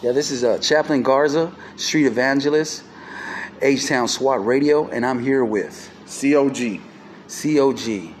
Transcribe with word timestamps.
Yeah, 0.00 0.12
this 0.12 0.30
is 0.30 0.44
uh, 0.44 0.58
Chaplain 0.58 1.02
Garza, 1.02 1.52
Street 1.74 2.06
Evangelist, 2.06 2.84
H 3.60 3.88
Town 3.88 4.06
SWAT 4.06 4.46
Radio, 4.46 4.86
and 4.90 5.04
I'm 5.04 5.18
here 5.18 5.44
with 5.44 5.90
COG. 6.06 6.80
COG. 7.28 8.14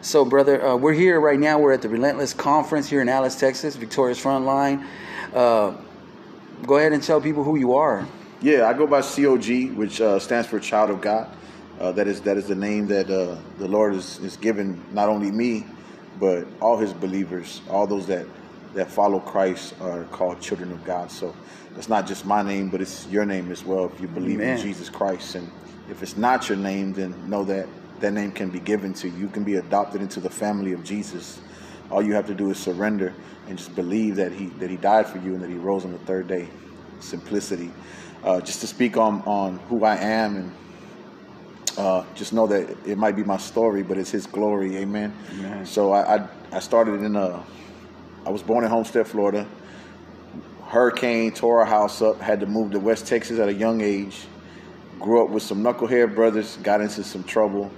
So, 0.00 0.24
brother, 0.24 0.64
uh, 0.64 0.76
we're 0.76 0.92
here 0.92 1.20
right 1.20 1.40
now. 1.40 1.58
We're 1.58 1.72
at 1.72 1.82
the 1.82 1.88
Relentless 1.88 2.32
Conference 2.32 2.88
here 2.88 3.02
in 3.02 3.08
Alice, 3.08 3.34
Texas, 3.34 3.74
Victoria's 3.74 4.22
Frontline. 4.22 4.86
Uh, 5.34 5.72
go 6.64 6.76
ahead 6.76 6.92
and 6.92 7.02
tell 7.02 7.20
people 7.20 7.42
who 7.42 7.56
you 7.56 7.74
are. 7.74 8.06
Yeah, 8.40 8.68
I 8.68 8.72
go 8.72 8.86
by 8.86 9.02
COG, 9.02 9.76
which 9.76 10.00
uh, 10.00 10.20
stands 10.20 10.46
for 10.46 10.60
Child 10.60 10.90
of 10.90 11.00
God. 11.00 11.28
Uh, 11.80 11.90
that 11.92 12.06
is 12.06 12.20
that 12.20 12.36
is 12.36 12.46
the 12.46 12.54
name 12.54 12.86
that 12.86 13.10
uh, 13.10 13.36
the 13.58 13.66
Lord 13.66 13.92
is, 13.96 14.20
is 14.20 14.36
given 14.36 14.80
not 14.92 15.08
only 15.08 15.32
me, 15.32 15.66
but 16.20 16.46
all 16.60 16.76
His 16.76 16.92
believers, 16.92 17.60
all 17.68 17.88
those 17.88 18.06
that 18.06 18.24
that 18.74 18.90
follow 18.90 19.20
Christ 19.20 19.74
are 19.80 20.04
called 20.04 20.40
children 20.40 20.72
of 20.72 20.84
God. 20.84 21.10
So 21.10 21.34
it's 21.76 21.88
not 21.88 22.06
just 22.06 22.24
my 22.24 22.42
name, 22.42 22.68
but 22.68 22.80
it's 22.80 23.06
your 23.08 23.24
name 23.24 23.50
as 23.50 23.64
well 23.64 23.86
if 23.86 24.00
you 24.00 24.08
believe 24.08 24.40
Amen. 24.40 24.58
in 24.58 24.62
Jesus 24.62 24.88
Christ. 24.88 25.34
And 25.34 25.50
if 25.90 26.02
it's 26.02 26.16
not 26.16 26.48
your 26.48 26.58
name, 26.58 26.92
then 26.92 27.14
know 27.28 27.44
that 27.44 27.68
that 28.00 28.12
name 28.12 28.32
can 28.32 28.50
be 28.50 28.60
given 28.60 28.94
to 28.94 29.08
you. 29.08 29.16
You 29.16 29.28
can 29.28 29.44
be 29.44 29.56
adopted 29.56 30.02
into 30.02 30.20
the 30.20 30.30
family 30.30 30.72
of 30.72 30.84
Jesus. 30.84 31.40
All 31.90 32.02
you 32.02 32.14
have 32.14 32.26
to 32.26 32.34
do 32.34 32.50
is 32.50 32.58
surrender 32.58 33.14
and 33.48 33.56
just 33.56 33.74
believe 33.74 34.16
that 34.16 34.32
he 34.32 34.46
that 34.60 34.70
he 34.70 34.76
died 34.76 35.06
for 35.06 35.18
you 35.18 35.34
and 35.34 35.42
that 35.42 35.50
he 35.50 35.56
rose 35.56 35.84
on 35.84 35.92
the 35.92 35.98
third 35.98 36.28
day. 36.28 36.48
Simplicity. 37.00 37.70
Uh, 38.22 38.40
just 38.40 38.60
to 38.60 38.66
speak 38.66 38.96
on 38.96 39.22
on 39.22 39.58
who 39.68 39.84
I 39.84 39.96
am 39.96 40.36
and 40.36 40.52
uh, 41.78 42.04
just 42.14 42.32
know 42.32 42.46
that 42.48 42.68
it 42.84 42.98
might 42.98 43.14
be 43.14 43.22
my 43.22 43.36
story, 43.36 43.82
but 43.82 43.96
it's 43.96 44.10
His 44.10 44.26
glory. 44.26 44.76
Amen. 44.78 45.14
Amen. 45.34 45.64
So 45.64 45.92
I, 45.92 46.16
I 46.16 46.28
I 46.52 46.58
started 46.58 47.02
in 47.02 47.14
a 47.14 47.42
I 48.28 48.30
was 48.30 48.42
born 48.42 48.62
in 48.62 48.68
Homestead, 48.68 49.08
Florida. 49.08 49.48
Hurricane 50.66 51.32
tore 51.32 51.60
our 51.60 51.64
house 51.64 52.02
up. 52.02 52.20
Had 52.20 52.40
to 52.40 52.46
move 52.46 52.72
to 52.72 52.78
West 52.78 53.06
Texas 53.06 53.38
at 53.38 53.48
a 53.48 53.54
young 53.54 53.80
age. 53.80 54.26
Grew 55.00 55.24
up 55.24 55.30
with 55.30 55.42
some 55.42 55.62
knucklehead 55.62 56.14
brothers. 56.14 56.58
Got 56.58 56.82
into 56.82 57.02
some 57.02 57.24
trouble. 57.24 57.72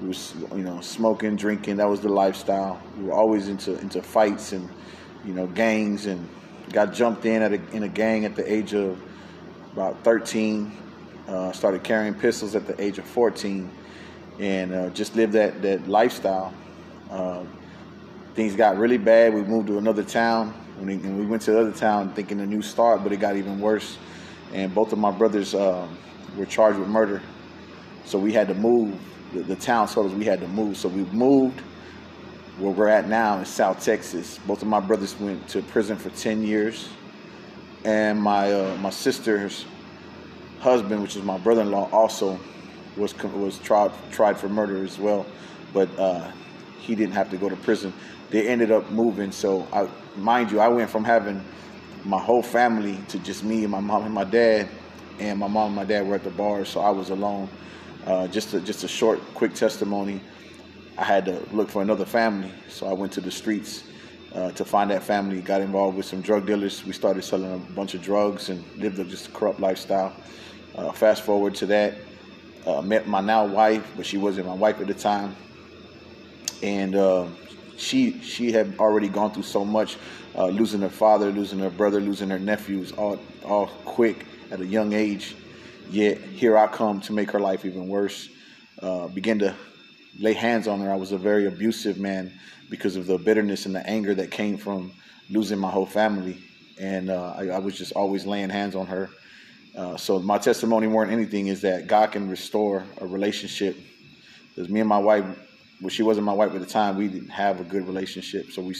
We 0.00 0.06
was 0.06 0.36
you 0.52 0.62
know 0.62 0.80
smoking, 0.82 1.34
drinking. 1.34 1.78
That 1.78 1.88
was 1.88 2.00
the 2.00 2.10
lifestyle. 2.10 2.80
We 2.96 3.06
were 3.06 3.12
always 3.12 3.48
into 3.48 3.76
into 3.80 4.00
fights 4.00 4.52
and 4.52 4.68
you 5.24 5.32
know 5.32 5.48
gangs 5.48 6.06
and 6.06 6.28
got 6.72 6.94
jumped 6.94 7.24
in 7.26 7.42
at 7.42 7.52
a, 7.52 7.70
in 7.72 7.82
a 7.82 7.88
gang 7.88 8.24
at 8.24 8.36
the 8.36 8.48
age 8.48 8.74
of 8.74 9.02
about 9.72 10.04
13. 10.04 10.76
Uh, 11.26 11.50
started 11.50 11.82
carrying 11.82 12.14
pistols 12.14 12.54
at 12.54 12.68
the 12.68 12.80
age 12.80 12.98
of 12.98 13.04
14, 13.04 13.68
and 14.38 14.72
uh, 14.72 14.90
just 14.90 15.16
lived 15.16 15.32
that 15.32 15.60
that 15.60 15.88
lifestyle. 15.88 16.54
Uh, 17.10 17.42
things 18.38 18.54
got 18.54 18.78
really 18.78 18.98
bad. 18.98 19.34
We 19.34 19.42
moved 19.42 19.66
to 19.66 19.78
another 19.78 20.04
town. 20.04 20.54
And 20.78 21.18
we 21.18 21.26
went 21.26 21.42
to 21.42 21.50
the 21.50 21.60
other 21.60 21.72
town 21.72 22.12
thinking 22.12 22.38
a 22.38 22.46
new 22.46 22.62
start, 22.62 23.02
but 23.02 23.10
it 23.10 23.16
got 23.16 23.34
even 23.34 23.58
worse. 23.58 23.98
And 24.52 24.72
both 24.72 24.92
of 24.92 24.98
my 25.00 25.10
brothers 25.10 25.56
um, 25.56 25.98
were 26.36 26.46
charged 26.46 26.78
with 26.78 26.88
murder. 26.88 27.20
So 28.04 28.16
we 28.16 28.32
had 28.32 28.46
to 28.46 28.54
move. 28.54 28.96
The, 29.32 29.42
the 29.42 29.56
town 29.56 29.88
told 29.88 30.12
us 30.12 30.12
we 30.16 30.24
had 30.24 30.38
to 30.38 30.46
move. 30.46 30.76
So 30.76 30.88
we 30.88 31.02
moved 31.06 31.62
where 32.58 32.70
we're 32.70 32.86
at 32.86 33.08
now 33.08 33.40
in 33.40 33.44
South 33.44 33.84
Texas. 33.84 34.38
Both 34.46 34.62
of 34.62 34.68
my 34.68 34.78
brothers 34.78 35.18
went 35.18 35.48
to 35.48 35.60
prison 35.62 35.96
for 35.96 36.10
10 36.10 36.40
years. 36.42 36.88
And 37.84 38.22
my 38.22 38.52
uh, 38.52 38.76
my 38.76 38.90
sister's 38.90 39.64
husband, 40.60 41.02
which 41.02 41.16
is 41.16 41.24
my 41.24 41.38
brother-in-law, 41.38 41.90
also 41.90 42.38
was 42.96 43.20
was 43.24 43.58
tried 43.58 43.90
tried 44.12 44.38
for 44.38 44.48
murder 44.48 44.84
as 44.84 44.96
well. 44.96 45.26
But 45.72 45.88
uh, 45.98 46.30
he 46.78 46.94
didn't 46.94 47.14
have 47.14 47.30
to 47.30 47.36
go 47.36 47.48
to 47.48 47.56
prison. 47.56 47.92
They 48.30 48.46
ended 48.48 48.70
up 48.70 48.90
moving. 48.90 49.32
So, 49.32 49.66
I, 49.72 49.88
mind 50.16 50.50
you, 50.50 50.60
I 50.60 50.68
went 50.68 50.90
from 50.90 51.04
having 51.04 51.42
my 52.04 52.18
whole 52.18 52.42
family 52.42 52.98
to 53.08 53.18
just 53.18 53.44
me 53.44 53.62
and 53.64 53.70
my 53.70 53.80
mom 53.80 54.04
and 54.04 54.14
my 54.14 54.24
dad, 54.24 54.68
and 55.18 55.38
my 55.38 55.48
mom 55.48 55.68
and 55.68 55.76
my 55.76 55.84
dad 55.84 56.06
were 56.06 56.14
at 56.14 56.24
the 56.24 56.30
bar, 56.30 56.64
so 56.64 56.80
I 56.80 56.90
was 56.90 57.10
alone. 57.10 57.48
Uh, 58.06 58.26
just 58.28 58.54
a, 58.54 58.60
just 58.60 58.84
a 58.84 58.88
short, 58.88 59.20
quick 59.34 59.54
testimony. 59.54 60.20
I 60.96 61.04
had 61.04 61.24
to 61.26 61.46
look 61.52 61.68
for 61.68 61.82
another 61.82 62.04
family, 62.04 62.50
so 62.68 62.86
I 62.88 62.92
went 62.92 63.12
to 63.12 63.20
the 63.20 63.30
streets 63.30 63.84
uh, 64.34 64.52
to 64.52 64.64
find 64.64 64.90
that 64.90 65.02
family. 65.02 65.40
Got 65.40 65.60
involved 65.60 65.96
with 65.96 66.06
some 66.06 66.20
drug 66.20 66.46
dealers. 66.46 66.84
We 66.84 66.92
started 66.92 67.22
selling 67.22 67.52
a 67.52 67.58
bunch 67.74 67.94
of 67.94 68.02
drugs 68.02 68.48
and 68.48 68.64
lived 68.76 68.98
a, 68.98 69.04
just 69.04 69.28
a 69.28 69.30
corrupt 69.32 69.60
lifestyle. 69.60 70.12
Uh, 70.74 70.92
fast 70.92 71.22
forward 71.22 71.54
to 71.56 71.66
that, 71.66 71.94
uh, 72.66 72.80
met 72.80 73.08
my 73.08 73.20
now 73.20 73.44
wife, 73.46 73.92
but 73.96 74.06
she 74.06 74.16
wasn't 74.16 74.46
my 74.46 74.54
wife 74.54 74.80
at 74.80 74.86
the 74.86 74.94
time 74.94 75.34
and 76.62 76.94
uh, 76.94 77.26
she 77.76 78.20
she 78.20 78.52
had 78.52 78.74
already 78.78 79.08
gone 79.08 79.32
through 79.32 79.44
so 79.44 79.64
much, 79.64 79.96
uh, 80.36 80.46
losing 80.46 80.80
her 80.80 80.88
father, 80.88 81.30
losing 81.30 81.58
her 81.60 81.70
brother, 81.70 82.00
losing 82.00 82.30
her 82.30 82.38
nephews, 82.38 82.92
all 82.92 83.18
all 83.44 83.66
quick 83.84 84.26
at 84.50 84.60
a 84.60 84.66
young 84.66 84.92
age. 84.92 85.36
Yet 85.90 86.18
here 86.18 86.58
I 86.58 86.66
come 86.66 87.00
to 87.02 87.12
make 87.12 87.30
her 87.30 87.40
life 87.40 87.64
even 87.64 87.88
worse. 87.88 88.28
Uh, 88.80 89.08
begin 89.08 89.38
to 89.40 89.54
lay 90.18 90.32
hands 90.32 90.68
on 90.68 90.80
her. 90.80 90.92
I 90.92 90.96
was 90.96 91.12
a 91.12 91.18
very 91.18 91.46
abusive 91.46 91.98
man 91.98 92.32
because 92.70 92.96
of 92.96 93.06
the 93.06 93.18
bitterness 93.18 93.66
and 93.66 93.74
the 93.74 93.86
anger 93.88 94.14
that 94.14 94.30
came 94.30 94.58
from 94.58 94.92
losing 95.30 95.58
my 95.58 95.70
whole 95.70 95.86
family, 95.86 96.38
and 96.78 97.10
uh, 97.10 97.34
I, 97.36 97.48
I 97.48 97.58
was 97.58 97.76
just 97.76 97.92
always 97.92 98.26
laying 98.26 98.50
hands 98.50 98.74
on 98.74 98.86
her. 98.86 99.10
Uh, 99.76 99.96
so 99.96 100.18
my 100.18 100.38
testimony 100.38 100.86
more 100.86 101.04
than 101.04 101.14
anything 101.14 101.46
is 101.46 101.60
that 101.62 101.86
God 101.86 102.12
can 102.12 102.28
restore 102.28 102.84
a 103.00 103.06
relationship. 103.06 103.76
Because 104.48 104.68
me 104.68 104.80
and 104.80 104.88
my 104.88 104.98
wife 104.98 105.24
well, 105.80 105.90
she 105.90 106.02
wasn't 106.02 106.26
my 106.26 106.32
wife 106.32 106.52
at 106.54 106.60
the 106.60 106.66
time. 106.66 106.96
We 106.96 107.08
didn't 107.08 107.28
have 107.28 107.60
a 107.60 107.64
good 107.64 107.86
relationship, 107.86 108.50
so 108.50 108.62
we 108.62 108.74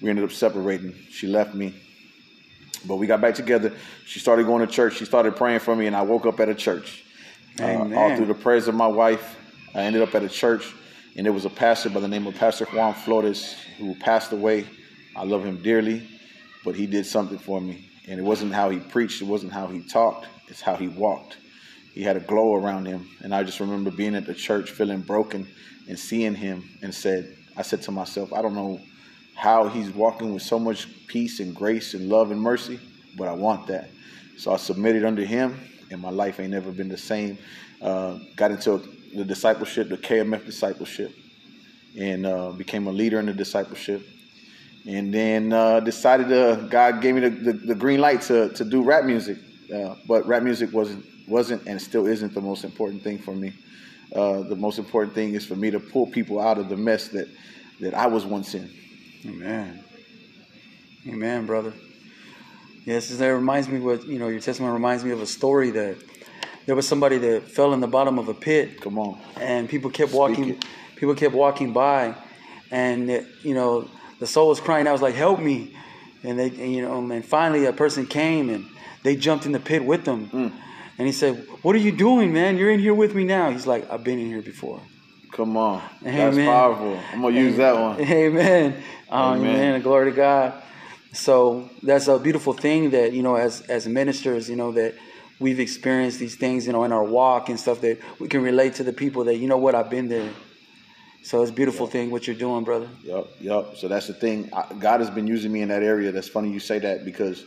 we 0.00 0.08
ended 0.08 0.24
up 0.24 0.32
separating. 0.32 0.94
She 1.10 1.26
left 1.26 1.54
me, 1.54 1.74
but 2.86 2.96
we 2.96 3.06
got 3.06 3.20
back 3.20 3.34
together. 3.34 3.72
She 4.06 4.18
started 4.18 4.46
going 4.46 4.66
to 4.66 4.72
church. 4.72 4.96
She 4.96 5.04
started 5.04 5.36
praying 5.36 5.60
for 5.60 5.74
me, 5.76 5.86
and 5.86 5.96
I 5.96 6.02
woke 6.02 6.26
up 6.26 6.40
at 6.40 6.48
a 6.48 6.54
church. 6.54 7.04
Uh, 7.60 7.92
all 7.94 8.16
through 8.16 8.26
the 8.26 8.34
prayers 8.34 8.68
of 8.68 8.74
my 8.74 8.86
wife, 8.86 9.36
I 9.74 9.80
ended 9.80 10.00
up 10.00 10.14
at 10.14 10.22
a 10.22 10.28
church, 10.28 10.74
and 11.16 11.26
there 11.26 11.32
was 11.32 11.44
a 11.44 11.50
pastor 11.50 11.90
by 11.90 12.00
the 12.00 12.08
name 12.08 12.26
of 12.26 12.34
Pastor 12.36 12.66
Juan 12.66 12.94
Flores 12.94 13.56
who 13.78 13.94
passed 13.96 14.32
away. 14.32 14.66
I 15.16 15.24
love 15.24 15.44
him 15.44 15.60
dearly, 15.60 16.08
but 16.64 16.76
he 16.76 16.86
did 16.86 17.04
something 17.04 17.38
for 17.38 17.60
me, 17.60 17.90
and 18.06 18.20
it 18.20 18.22
wasn't 18.22 18.52
how 18.52 18.70
he 18.70 18.78
preached. 18.78 19.20
It 19.20 19.26
wasn't 19.26 19.52
how 19.52 19.66
he 19.66 19.82
talked. 19.82 20.28
It's 20.46 20.60
how 20.60 20.76
he 20.76 20.86
walked. 20.88 21.36
He 21.98 22.04
had 22.04 22.16
a 22.16 22.20
glow 22.20 22.54
around 22.54 22.86
him, 22.86 23.08
and 23.24 23.34
I 23.34 23.42
just 23.42 23.58
remember 23.58 23.90
being 23.90 24.14
at 24.14 24.24
the 24.24 24.32
church 24.32 24.70
feeling 24.70 25.00
broken 25.00 25.48
and 25.88 25.98
seeing 25.98 26.32
him 26.32 26.62
and 26.80 26.94
said, 26.94 27.36
I 27.56 27.62
said 27.62 27.82
to 27.82 27.90
myself, 27.90 28.32
I 28.32 28.40
don't 28.40 28.54
know 28.54 28.80
how 29.34 29.66
he's 29.66 29.90
walking 29.90 30.32
with 30.32 30.44
so 30.44 30.60
much 30.60 30.86
peace 31.08 31.40
and 31.40 31.52
grace 31.52 31.94
and 31.94 32.08
love 32.08 32.30
and 32.30 32.40
mercy, 32.40 32.78
but 33.16 33.26
I 33.26 33.32
want 33.32 33.66
that. 33.66 33.90
So 34.36 34.52
I 34.52 34.58
submitted 34.58 35.04
under 35.04 35.24
him, 35.24 35.58
and 35.90 36.00
my 36.00 36.10
life 36.10 36.38
ain't 36.38 36.52
never 36.52 36.70
been 36.70 36.88
the 36.88 36.96
same. 36.96 37.36
Uh, 37.82 38.20
got 38.36 38.52
into 38.52 38.80
the 39.16 39.24
discipleship, 39.24 39.88
the 39.88 39.98
KMF 39.98 40.46
discipleship, 40.46 41.12
and 41.98 42.26
uh, 42.26 42.52
became 42.52 42.86
a 42.86 42.92
leader 42.92 43.18
in 43.18 43.26
the 43.26 43.32
discipleship. 43.32 44.06
And 44.86 45.12
then 45.12 45.52
uh, 45.52 45.80
decided 45.80 46.28
to, 46.28 46.64
God 46.70 47.02
gave 47.02 47.16
me 47.16 47.22
the, 47.22 47.30
the, 47.30 47.52
the, 47.54 47.74
green 47.74 47.98
light 47.98 48.22
to, 48.22 48.50
to 48.50 48.64
do 48.64 48.84
rap 48.84 49.04
music. 49.04 49.38
Uh, 49.74 49.94
but 50.06 50.26
rap 50.26 50.42
music 50.42 50.72
wasn't, 50.72 51.04
wasn't 51.28 51.66
and 51.66 51.80
still 51.80 52.06
isn't 52.06 52.34
the 52.34 52.40
most 52.40 52.64
important 52.64 53.02
thing 53.02 53.18
for 53.18 53.34
me. 53.34 53.52
Uh, 54.14 54.40
the 54.42 54.56
most 54.56 54.78
important 54.78 55.14
thing 55.14 55.34
is 55.34 55.44
for 55.44 55.56
me 55.56 55.70
to 55.70 55.78
pull 55.78 56.06
people 56.06 56.40
out 56.40 56.58
of 56.58 56.68
the 56.68 56.76
mess 56.76 57.08
that 57.08 57.28
that 57.80 57.94
I 57.94 58.06
was 58.06 58.24
once 58.24 58.54
in. 58.54 58.70
Amen. 59.26 59.82
Amen, 61.06 61.46
brother. 61.46 61.72
Yes, 62.84 63.08
that 63.10 63.26
reminds 63.28 63.68
me 63.68 63.80
what 63.80 64.06
you 64.06 64.18
know. 64.18 64.28
Your 64.28 64.40
testimony 64.40 64.72
reminds 64.72 65.04
me 65.04 65.10
of 65.10 65.20
a 65.20 65.26
story 65.26 65.70
that 65.70 65.96
there 66.66 66.74
was 66.74 66.88
somebody 66.88 67.18
that 67.18 67.42
fell 67.44 67.72
in 67.72 67.80
the 67.80 67.86
bottom 67.86 68.18
of 68.18 68.28
a 68.28 68.34
pit. 68.34 68.80
Come 68.80 68.98
on. 68.98 69.20
And 69.36 69.68
people 69.68 69.90
kept 69.90 70.12
walking. 70.12 70.58
People 70.96 71.14
kept 71.14 71.34
walking 71.34 71.72
by, 71.72 72.14
and 72.70 73.10
it, 73.10 73.26
you 73.42 73.54
know 73.54 73.88
the 74.18 74.26
soul 74.26 74.48
was 74.48 74.60
crying. 74.60 74.86
I 74.86 74.92
was 74.92 75.02
like, 75.02 75.14
"Help 75.14 75.38
me!" 75.38 75.76
And 76.22 76.38
they, 76.38 76.50
you 76.50 76.82
know, 76.82 77.10
and 77.10 77.24
finally 77.24 77.66
a 77.66 77.72
person 77.72 78.06
came 78.06 78.50
and 78.50 78.66
they 79.02 79.16
jumped 79.16 79.46
in 79.46 79.52
the 79.52 79.60
pit 79.60 79.84
with 79.84 80.04
them. 80.04 80.28
Mm. 80.28 80.52
And 80.98 81.06
he 81.06 81.12
said, 81.12 81.46
What 81.62 81.76
are 81.76 81.78
you 81.78 81.92
doing, 81.92 82.32
man? 82.32 82.56
You're 82.56 82.70
in 82.70 82.80
here 82.80 82.94
with 82.94 83.14
me 83.14 83.24
now. 83.24 83.50
He's 83.50 83.66
like, 83.66 83.90
I've 83.90 84.02
been 84.02 84.18
in 84.18 84.26
here 84.26 84.42
before. 84.42 84.80
Come 85.32 85.56
on. 85.56 85.82
Amen. 86.02 86.34
That's 86.34 86.36
powerful. 86.36 87.00
I'm 87.12 87.20
going 87.20 87.34
to 87.34 87.40
use 87.40 87.56
that 87.58 87.74
one. 87.74 88.00
Amen. 88.00 88.82
Um, 89.10 89.38
Amen. 89.38 89.54
Amen. 89.54 89.82
Glory 89.82 90.10
to 90.10 90.16
God. 90.16 90.62
So 91.12 91.70
that's 91.82 92.08
a 92.08 92.18
beautiful 92.18 92.52
thing 92.52 92.90
that, 92.90 93.12
you 93.12 93.22
know, 93.22 93.36
as, 93.36 93.60
as 93.62 93.86
ministers, 93.86 94.48
you 94.50 94.56
know, 94.56 94.72
that 94.72 94.94
we've 95.38 95.60
experienced 95.60 96.18
these 96.18 96.34
things, 96.34 96.66
you 96.66 96.72
know, 96.72 96.84
in 96.84 96.92
our 96.92 97.04
walk 97.04 97.48
and 97.48 97.58
stuff 97.58 97.80
that 97.82 97.98
we 98.18 98.28
can 98.28 98.42
relate 98.42 98.74
to 98.74 98.84
the 98.84 98.92
people 98.92 99.24
that, 99.24 99.36
you 99.36 99.46
know 99.46 99.56
what, 99.56 99.74
I've 99.74 99.90
been 99.90 100.08
there. 100.08 100.30
So 101.22 101.42
it's 101.42 101.50
a 101.50 101.54
beautiful 101.54 101.86
yep. 101.86 101.92
thing 101.92 102.10
what 102.10 102.26
you're 102.26 102.36
doing, 102.36 102.64
brother. 102.64 102.88
Yep, 103.02 103.26
yep. 103.40 103.76
So 103.76 103.88
that's 103.88 104.06
the 104.06 104.14
thing. 104.14 104.50
God 104.78 105.00
has 105.00 105.10
been 105.10 105.26
using 105.26 105.52
me 105.52 105.62
in 105.62 105.68
that 105.68 105.82
area. 105.82 106.12
That's 106.12 106.28
funny 106.28 106.50
you 106.50 106.60
say 106.60 106.78
that 106.80 107.04
because 107.04 107.44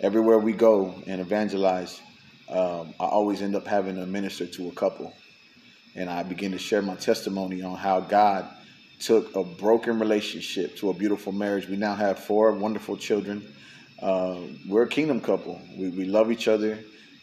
everywhere 0.00 0.38
we 0.38 0.52
go 0.52 0.94
and 1.06 1.20
evangelize, 1.20 2.00
um, 2.48 2.94
I 3.00 3.06
always 3.06 3.42
end 3.42 3.56
up 3.56 3.66
having 3.66 3.96
to 3.96 4.06
minister 4.06 4.46
to 4.46 4.68
a 4.68 4.72
couple. 4.72 5.12
And 5.96 6.10
I 6.10 6.22
begin 6.22 6.52
to 6.52 6.58
share 6.58 6.82
my 6.82 6.96
testimony 6.96 7.62
on 7.62 7.76
how 7.76 8.00
God 8.00 8.48
took 9.00 9.34
a 9.36 9.44
broken 9.44 9.98
relationship 9.98 10.76
to 10.78 10.90
a 10.90 10.94
beautiful 10.94 11.32
marriage. 11.32 11.68
We 11.68 11.76
now 11.76 11.94
have 11.94 12.18
four 12.18 12.52
wonderful 12.52 12.96
children. 12.96 13.46
uh, 14.02 14.36
we're 14.68 14.82
a 14.84 14.88
kingdom 14.88 15.20
couple. 15.20 15.60
We, 15.76 15.88
we 15.90 16.04
love 16.04 16.30
each 16.30 16.48
other, 16.48 16.78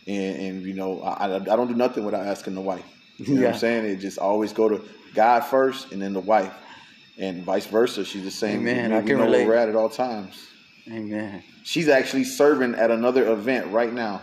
and, 0.07 0.36
and 0.38 0.63
you 0.65 0.74
know, 0.74 1.01
I, 1.01 1.36
I 1.36 1.39
don't 1.39 1.68
do 1.68 1.75
nothing 1.75 2.06
without 2.06 2.25
asking 2.25 2.56
the 2.56 2.62
wife. 2.62 2.86
You 3.21 3.35
know 3.35 3.41
yeah. 3.41 3.47
what 3.47 3.53
I'm 3.56 3.59
saying? 3.59 3.85
It 3.85 3.97
just 3.97 4.18
always 4.18 4.53
go 4.53 4.69
to 4.69 4.83
God 5.13 5.41
first, 5.41 5.91
and 5.91 6.01
then 6.01 6.13
the 6.13 6.19
wife, 6.19 6.53
and 7.18 7.44
vice 7.44 7.65
versa. 7.65 8.03
She's 8.03 8.23
the 8.23 8.31
same. 8.31 8.62
Amen. 8.62 8.91
We, 8.91 8.97
I 8.97 9.01
can 9.01 9.18
know 9.18 9.25
relate. 9.25 9.39
where 9.39 9.56
we're 9.56 9.56
at 9.56 9.69
at 9.69 9.75
all 9.75 9.89
times. 9.89 10.47
Amen. 10.88 11.44
She's 11.63 11.88
actually 11.88 12.23
serving 12.23 12.75
at 12.75 12.89
another 12.89 13.31
event 13.31 13.68
right 13.68 13.94
now. 13.94 14.21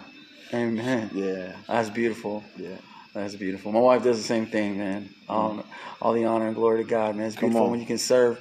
Amen. 0.53 1.11
Yeah. 1.15 1.55
That's 1.69 1.91
beautiful. 1.91 2.43
Yeah. 2.57 2.77
That's 3.15 3.37
beautiful. 3.37 3.73
My 3.73 3.81
wife 3.81 4.03
does 4.03 4.17
the 4.17 4.25
same 4.25 4.47
thing, 4.47 4.79
man. 4.79 5.09
Um, 5.29 5.65
all 6.01 6.13
the 6.13 6.25
honor 6.25 6.47
and 6.47 6.55
glory 6.55 6.83
to 6.83 6.89
God, 6.89 7.17
man. 7.17 7.27
It's 7.27 7.37
Come 7.37 7.51
beautiful 7.51 7.67
on. 7.67 7.71
when 7.73 7.81
you 7.81 7.87
can 7.87 7.99
serve 7.99 8.41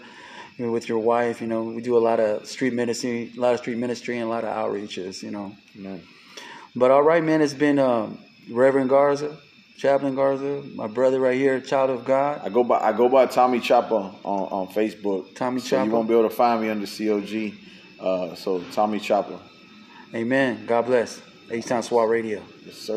you 0.58 0.66
know, 0.66 0.72
with 0.72 0.90
your 0.90 1.00
wife. 1.00 1.42
You 1.42 1.48
know, 1.48 1.64
we 1.64 1.82
do 1.82 1.98
a 1.98 2.00
lot 2.00 2.20
of 2.20 2.46
street 2.48 2.74
ministry, 2.74 3.32
a 3.36 3.40
lot 3.40 3.54
of 3.54 3.60
street 3.60 3.78
ministry, 3.78 4.18
and 4.18 4.26
a 4.26 4.30
lot 4.30 4.44
of 4.44 4.56
outreaches. 4.56 5.24
You 5.24 5.32
know, 5.32 5.56
Amen. 5.76 6.02
but 6.76 6.92
all 6.92 7.04
right, 7.04 7.24
man. 7.24 7.42
It's 7.42 7.54
been 7.54 7.80
um, 7.80 8.20
Reverend 8.52 8.90
Garza, 8.90 9.38
Chaplain 9.78 10.16
Garza, 10.16 10.64
my 10.74 10.88
brother 10.88 11.20
right 11.20 11.38
here, 11.38 11.62
child 11.62 11.92
of 11.92 12.04
God. 12.04 12.42
I 12.44 12.50
go 12.50 12.64
by 12.64 12.80
I 12.80 12.94
go 12.94 13.08
by 13.08 13.28
Tommy 13.28 13.60
Chopper 13.60 13.94
on, 13.94 14.14
on 14.24 14.68
Facebook. 14.70 15.36
Tommy 15.36 15.62
so 15.62 15.70
Chopper. 15.70 15.86
You 15.86 15.92
won't 15.92 16.08
be 16.08 16.16
able 16.16 16.28
to 16.28 16.36
find 16.36 16.64
me 16.64 16.70
under 16.70 16.88
COG. 16.88 17.54
Uh, 18.00 18.34
so 18.34 18.60
Tommy 18.72 19.00
Chopper. 19.00 19.38
Amen. 20.16 20.66
God 20.66 20.88
bless. 20.88 21.22
H 21.52 21.66
Town 21.66 21.84
SWAT 21.84 22.10
Radio. 22.10 22.42
Yes, 22.66 22.76
sir. 22.76 22.96